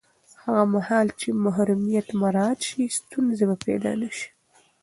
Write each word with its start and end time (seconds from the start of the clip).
هغه 0.43 0.63
مهال 0.75 1.07
چې 1.19 1.27
محرمیت 1.43 2.07
مراعت 2.21 2.59
شي، 2.67 2.83
ستونزې 2.97 3.45
به 3.49 3.55
پیدا 3.65 3.91
نه 4.01 4.09
شي. 4.17 4.27